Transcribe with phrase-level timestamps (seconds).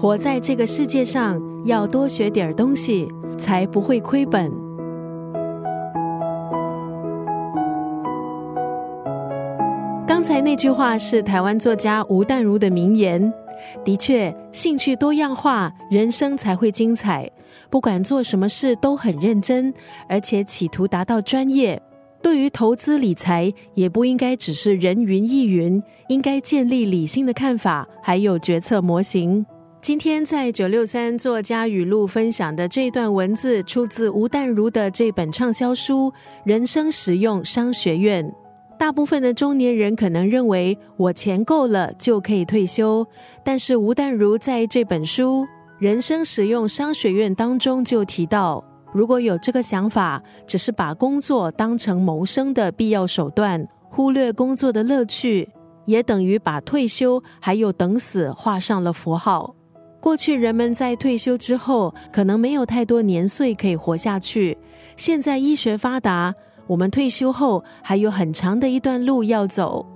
[0.00, 4.48] 活在这个世界上，要多学点东西，才不会亏本。
[10.06, 13.32] 刚才那句话是台湾作家吴淡如的名言。
[13.84, 17.28] 的确，兴趣多样化，人生才会精彩。
[17.68, 19.74] 不管做什么事都很认真，
[20.08, 21.82] 而且企图达到专业。
[22.22, 29.44] 对于投资理财，也不应该只是人云亦云，应该建立理性的看法，还有决策模型。
[29.80, 36.10] 今天在九六三作家语录分享的这段文字，出自吴淡如的这本畅销书
[36.44, 38.26] 《人生实用商学院》。
[38.76, 43.06] 大部分的中年人可能认为，我钱够了就可以退休，
[43.44, 45.44] 但是吴淡如在这本书
[45.78, 55.48] 《人生实用商学院》当中就提到，如果有这个想法，只是把工作当成谋生的必要手段，忽略工作的乐趣，
[55.86, 59.54] 也等于把退休还有等死画上了符号。
[60.00, 64.56] 过去人们在退休之后可能没有太多年岁可以活下去。
[64.96, 66.34] 现在医学发达，
[66.66, 69.86] 我们退休后还有很长的一段路要走。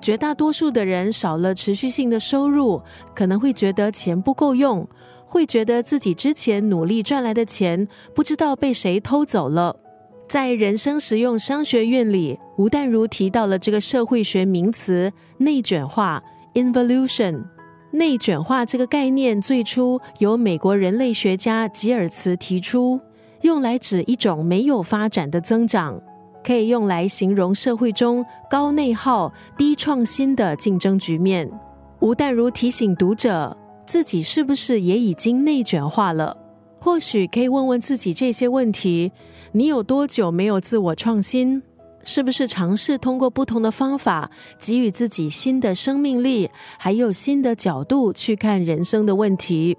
[0.00, 2.82] 绝大多数的人少了持续性的收入，
[3.14, 4.88] 可能会觉得钱不够用，
[5.26, 9.76] 会觉得自己之前努力赚来的钱不知道被谁偷走了。
[10.28, 16.22] 在人生实用商学院里，吴淡如提到了这个社会学名词“内卷化
[16.54, 17.44] ”（involution）。
[17.94, 22.98] 内卷化这个概念最初由美国人类学家吉尔茨提出，
[23.42, 26.00] 用来指一种没有发展的增长，
[26.42, 31.50] 可以用来形容社会中高内耗、低创新的竞争局面。
[32.00, 33.54] 吴淡如提醒读者，
[33.84, 36.38] 自己是不是也已经内卷化了？
[36.80, 39.12] 或许可以问问自己这些问题：
[39.52, 41.62] 你有多久没有自我创新？
[42.04, 49.76] 是不是尝试通过不同的方法，给予自己新的生命力，还有新的角度去看人生的问题？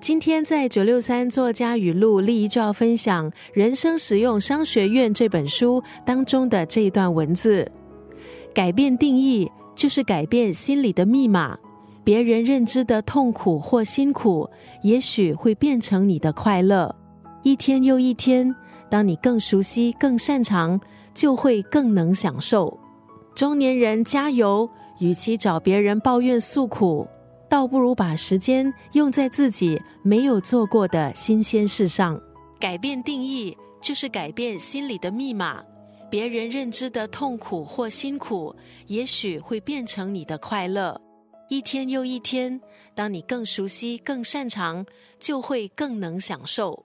[0.00, 7.70] 今天在九六三作家语录，立一就要分享《人生实用商学院》这本书当中的这一段文字：
[8.52, 11.56] 改变定义，就是改变心里的密码。
[12.04, 14.50] 别人认知的痛苦或辛苦，
[14.82, 16.96] 也许会变成你的快乐。
[17.44, 18.52] 一天又一天，
[18.90, 20.80] 当你更熟悉、更擅长。
[21.14, 22.78] 就会更能享受。
[23.34, 24.70] 中年人加油！
[24.98, 27.08] 与其找别人抱怨诉苦，
[27.48, 32.20] 倒不如把时间用在自己没有做过的新鲜事上。
[32.60, 35.64] 改变定义，就是改变心里的密码。
[36.08, 38.54] 别人认知的痛苦或辛苦，
[38.86, 41.00] 也许会变成你的快乐。
[41.48, 42.60] 一天又一天，
[42.94, 44.86] 当你更熟悉、更擅长，
[45.18, 46.84] 就会更能享受。